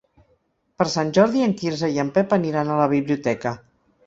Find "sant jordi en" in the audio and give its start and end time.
0.93-1.53